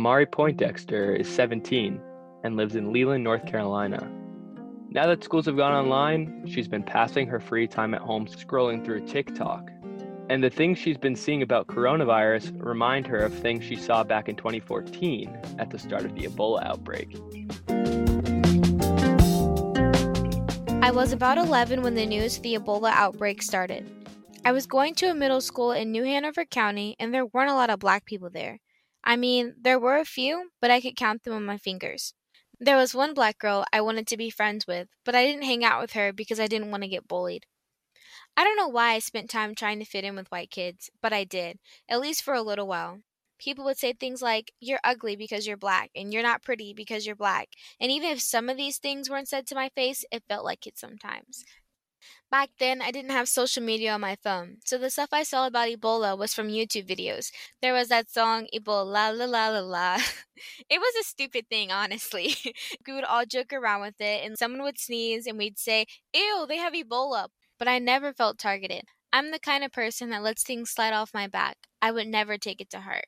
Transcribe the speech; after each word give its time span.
Amari 0.00 0.24
Poindexter 0.24 1.14
is 1.14 1.28
17 1.28 2.00
and 2.42 2.56
lives 2.56 2.74
in 2.74 2.90
Leland, 2.90 3.22
North 3.22 3.44
Carolina. 3.44 4.10
Now 4.88 5.06
that 5.06 5.22
schools 5.22 5.44
have 5.44 5.58
gone 5.58 5.74
online, 5.74 6.42
she's 6.46 6.66
been 6.66 6.82
passing 6.82 7.26
her 7.26 7.38
free 7.38 7.68
time 7.68 7.92
at 7.92 8.00
home 8.00 8.24
scrolling 8.24 8.82
through 8.82 9.06
TikTok. 9.06 9.70
And 10.30 10.42
the 10.42 10.48
things 10.48 10.78
she's 10.78 10.96
been 10.96 11.14
seeing 11.14 11.42
about 11.42 11.66
coronavirus 11.66 12.64
remind 12.64 13.06
her 13.08 13.18
of 13.18 13.34
things 13.34 13.62
she 13.62 13.76
saw 13.76 14.02
back 14.02 14.30
in 14.30 14.36
2014 14.36 15.38
at 15.58 15.68
the 15.68 15.78
start 15.78 16.06
of 16.06 16.14
the 16.14 16.22
Ebola 16.22 16.64
outbreak. 16.64 17.14
I 20.82 20.90
was 20.92 21.12
about 21.12 21.36
11 21.36 21.82
when 21.82 21.94
the 21.94 22.06
news 22.06 22.38
of 22.38 22.42
the 22.42 22.54
Ebola 22.54 22.90
outbreak 22.92 23.42
started. 23.42 23.86
I 24.46 24.52
was 24.52 24.64
going 24.64 24.94
to 24.94 25.10
a 25.10 25.14
middle 25.14 25.42
school 25.42 25.72
in 25.72 25.92
New 25.92 26.04
Hanover 26.04 26.46
County, 26.46 26.96
and 26.98 27.12
there 27.12 27.26
weren't 27.26 27.50
a 27.50 27.54
lot 27.54 27.68
of 27.68 27.80
black 27.80 28.06
people 28.06 28.30
there. 28.30 28.60
I 29.04 29.16
mean, 29.16 29.54
there 29.60 29.78
were 29.78 29.98
a 29.98 30.04
few, 30.04 30.50
but 30.60 30.70
I 30.70 30.80
could 30.80 30.96
count 30.96 31.24
them 31.24 31.34
on 31.34 31.44
my 31.44 31.58
fingers. 31.58 32.14
There 32.58 32.76
was 32.76 32.94
one 32.94 33.14
black 33.14 33.38
girl 33.38 33.64
I 33.72 33.80
wanted 33.80 34.06
to 34.08 34.16
be 34.16 34.30
friends 34.30 34.66
with, 34.66 34.88
but 35.04 35.14
I 35.14 35.24
didn't 35.24 35.44
hang 35.44 35.64
out 35.64 35.80
with 35.80 35.92
her 35.92 36.12
because 36.12 36.38
I 36.38 36.46
didn't 36.46 36.70
want 36.70 36.82
to 36.82 36.88
get 36.88 37.08
bullied. 37.08 37.46
I 38.36 38.44
don't 38.44 38.56
know 38.56 38.68
why 38.68 38.92
I 38.92 38.98
spent 38.98 39.30
time 39.30 39.54
trying 39.54 39.78
to 39.78 39.84
fit 39.84 40.04
in 40.04 40.16
with 40.16 40.30
white 40.30 40.50
kids, 40.50 40.90
but 41.02 41.12
I 41.12 41.24
did, 41.24 41.58
at 41.88 42.00
least 42.00 42.22
for 42.22 42.34
a 42.34 42.42
little 42.42 42.66
while. 42.66 43.00
People 43.38 43.64
would 43.64 43.78
say 43.78 43.92
things 43.92 44.20
like, 44.20 44.52
You're 44.60 44.80
ugly 44.84 45.16
because 45.16 45.46
you're 45.46 45.56
black, 45.56 45.90
and 45.94 46.12
you're 46.12 46.22
not 46.22 46.42
pretty 46.42 46.74
because 46.74 47.06
you're 47.06 47.16
black. 47.16 47.48
And 47.80 47.90
even 47.90 48.10
if 48.10 48.20
some 48.20 48.48
of 48.48 48.56
these 48.56 48.78
things 48.78 49.08
weren't 49.08 49.28
said 49.28 49.46
to 49.48 49.54
my 49.54 49.70
face, 49.70 50.04
it 50.12 50.24
felt 50.28 50.44
like 50.44 50.66
it 50.66 50.78
sometimes. 50.78 51.44
Back 52.30 52.50
then, 52.58 52.80
I 52.80 52.90
didn't 52.90 53.10
have 53.10 53.28
social 53.28 53.62
media 53.62 53.92
on 53.92 54.00
my 54.00 54.16
phone, 54.22 54.58
so 54.64 54.78
the 54.78 54.90
stuff 54.90 55.08
I 55.12 55.24
saw 55.24 55.46
about 55.46 55.68
Ebola 55.68 56.16
was 56.16 56.32
from 56.32 56.48
YouTube 56.48 56.88
videos. 56.88 57.32
There 57.60 57.72
was 57.72 57.88
that 57.88 58.10
song, 58.10 58.46
Ebola 58.54 59.14
la 59.14 59.24
la 59.26 59.48
la 59.48 59.60
la. 59.60 59.94
it 60.70 60.78
was 60.78 60.94
a 61.00 61.04
stupid 61.04 61.48
thing, 61.48 61.72
honestly. 61.72 62.36
we 62.86 62.92
would 62.94 63.04
all 63.04 63.26
joke 63.26 63.52
around 63.52 63.80
with 63.80 64.00
it, 64.00 64.24
and 64.24 64.38
someone 64.38 64.62
would 64.62 64.78
sneeze, 64.78 65.26
and 65.26 65.38
we'd 65.38 65.58
say, 65.58 65.86
Ew, 66.14 66.46
they 66.48 66.58
have 66.58 66.72
Ebola. 66.72 67.28
But 67.58 67.68
I 67.68 67.78
never 67.78 68.12
felt 68.12 68.38
targeted. 68.38 68.84
I'm 69.12 69.32
the 69.32 69.40
kind 69.40 69.64
of 69.64 69.72
person 69.72 70.10
that 70.10 70.22
lets 70.22 70.44
things 70.44 70.70
slide 70.70 70.92
off 70.92 71.12
my 71.12 71.26
back. 71.26 71.56
I 71.82 71.90
would 71.90 72.06
never 72.06 72.38
take 72.38 72.60
it 72.60 72.70
to 72.70 72.80
heart. 72.80 73.06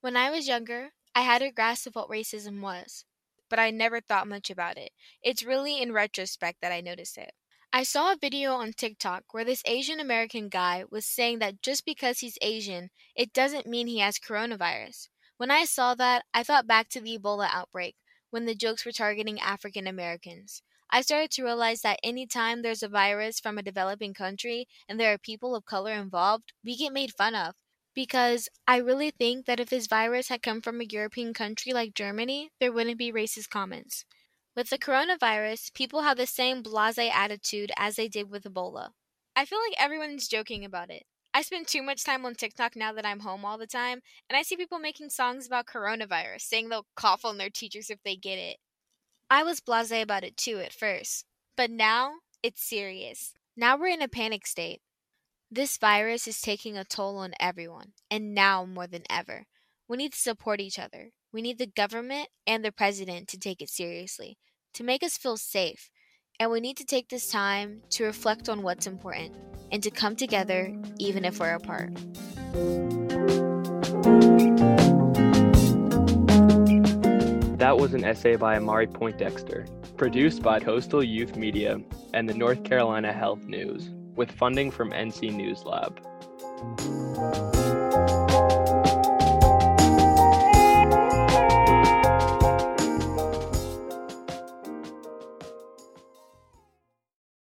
When 0.00 0.16
I 0.16 0.30
was 0.30 0.48
younger, 0.48 0.90
I 1.14 1.20
had 1.20 1.42
a 1.42 1.52
grasp 1.52 1.86
of 1.86 1.94
what 1.94 2.08
racism 2.08 2.60
was, 2.60 3.04
but 3.48 3.58
I 3.58 3.70
never 3.70 4.00
thought 4.00 4.26
much 4.26 4.50
about 4.50 4.78
it. 4.78 4.90
It's 5.22 5.44
really 5.44 5.80
in 5.80 5.92
retrospect 5.92 6.60
that 6.60 6.72
I 6.72 6.80
noticed 6.80 7.18
it. 7.18 7.32
I 7.76 7.82
saw 7.82 8.12
a 8.12 8.16
video 8.16 8.52
on 8.52 8.72
TikTok 8.72 9.24
where 9.32 9.44
this 9.44 9.64
Asian 9.66 9.98
American 9.98 10.48
guy 10.48 10.84
was 10.92 11.04
saying 11.04 11.40
that 11.40 11.60
just 11.60 11.84
because 11.84 12.20
he's 12.20 12.38
Asian, 12.40 12.90
it 13.16 13.32
doesn't 13.32 13.66
mean 13.66 13.88
he 13.88 13.98
has 13.98 14.16
coronavirus. 14.16 15.08
When 15.38 15.50
I 15.50 15.64
saw 15.64 15.96
that, 15.96 16.24
I 16.32 16.44
thought 16.44 16.68
back 16.68 16.88
to 16.90 17.00
the 17.00 17.18
Ebola 17.18 17.48
outbreak, 17.52 17.96
when 18.30 18.44
the 18.44 18.54
jokes 18.54 18.86
were 18.86 18.92
targeting 18.92 19.40
African 19.40 19.88
Americans. 19.88 20.62
I 20.88 21.00
started 21.00 21.32
to 21.32 21.42
realize 21.42 21.80
that 21.80 21.98
anytime 22.04 22.62
there's 22.62 22.84
a 22.84 22.88
virus 22.88 23.40
from 23.40 23.58
a 23.58 23.62
developing 23.62 24.14
country 24.14 24.68
and 24.88 25.00
there 25.00 25.12
are 25.12 25.18
people 25.18 25.56
of 25.56 25.64
color 25.64 25.94
involved, 25.94 26.52
we 26.64 26.76
get 26.76 26.92
made 26.92 27.10
fun 27.10 27.34
of. 27.34 27.56
Because 27.92 28.48
I 28.68 28.76
really 28.76 29.10
think 29.10 29.46
that 29.46 29.58
if 29.58 29.70
this 29.70 29.88
virus 29.88 30.28
had 30.28 30.44
come 30.44 30.62
from 30.62 30.80
a 30.80 30.86
European 30.88 31.34
country 31.34 31.72
like 31.72 31.94
Germany, 31.94 32.52
there 32.60 32.70
wouldn't 32.70 32.98
be 32.98 33.10
racist 33.10 33.50
comments. 33.50 34.04
With 34.56 34.70
the 34.70 34.78
coronavirus, 34.78 35.74
people 35.74 36.02
have 36.02 36.16
the 36.16 36.26
same 36.26 36.62
blase 36.62 36.96
attitude 36.98 37.72
as 37.76 37.96
they 37.96 38.06
did 38.06 38.30
with 38.30 38.44
Ebola. 38.44 38.90
I 39.34 39.44
feel 39.44 39.58
like 39.58 39.74
everyone's 39.82 40.28
joking 40.28 40.64
about 40.64 40.90
it. 40.90 41.04
I 41.36 41.42
spend 41.42 41.66
too 41.66 41.82
much 41.82 42.04
time 42.04 42.24
on 42.24 42.36
TikTok 42.36 42.76
now 42.76 42.92
that 42.92 43.04
I'm 43.04 43.20
home 43.20 43.44
all 43.44 43.58
the 43.58 43.66
time, 43.66 44.00
and 44.30 44.36
I 44.36 44.42
see 44.42 44.56
people 44.56 44.78
making 44.78 45.10
songs 45.10 45.48
about 45.48 45.66
coronavirus, 45.66 46.42
saying 46.42 46.68
they'll 46.68 46.86
cough 46.94 47.24
on 47.24 47.36
their 47.36 47.50
teachers 47.50 47.90
if 47.90 47.98
they 48.04 48.14
get 48.14 48.38
it. 48.38 48.58
I 49.28 49.42
was 49.42 49.58
blase 49.58 49.90
about 49.90 50.22
it 50.22 50.36
too 50.36 50.60
at 50.60 50.72
first, 50.72 51.24
but 51.56 51.70
now 51.70 52.12
it's 52.40 52.62
serious. 52.62 53.34
Now 53.56 53.76
we're 53.76 53.88
in 53.88 54.02
a 54.02 54.08
panic 54.08 54.46
state. 54.46 54.82
This 55.50 55.76
virus 55.78 56.28
is 56.28 56.40
taking 56.40 56.78
a 56.78 56.84
toll 56.84 57.18
on 57.18 57.34
everyone, 57.40 57.94
and 58.08 58.32
now 58.32 58.64
more 58.64 58.86
than 58.86 59.02
ever. 59.10 59.46
We 59.88 59.96
need 59.96 60.12
to 60.12 60.18
support 60.18 60.60
each 60.60 60.78
other. 60.78 61.10
We 61.34 61.42
need 61.42 61.58
the 61.58 61.66
government 61.66 62.28
and 62.46 62.64
the 62.64 62.70
president 62.70 63.26
to 63.30 63.36
take 63.36 63.60
it 63.60 63.68
seriously, 63.68 64.38
to 64.72 64.84
make 64.84 65.02
us 65.02 65.18
feel 65.18 65.36
safe. 65.36 65.90
And 66.38 66.48
we 66.48 66.60
need 66.60 66.76
to 66.76 66.84
take 66.84 67.08
this 67.08 67.28
time 67.28 67.82
to 67.90 68.04
reflect 68.04 68.48
on 68.48 68.62
what's 68.62 68.86
important 68.86 69.34
and 69.72 69.82
to 69.82 69.90
come 69.90 70.14
together 70.14 70.72
even 71.00 71.24
if 71.24 71.40
we're 71.40 71.54
apart. 71.54 71.92
That 77.58 77.78
was 77.78 77.94
an 77.94 78.04
essay 78.04 78.36
by 78.36 78.56
Amari 78.56 78.86
Poindexter, 78.86 79.66
produced 79.96 80.40
by 80.40 80.60
Coastal 80.60 81.02
Youth 81.02 81.34
Media 81.34 81.80
and 82.12 82.28
the 82.28 82.34
North 82.34 82.62
Carolina 82.62 83.12
Health 83.12 83.42
News, 83.46 83.90
with 84.14 84.30
funding 84.30 84.70
from 84.70 84.92
NC 84.92 85.34
News 85.34 85.64
Lab. 85.64 86.00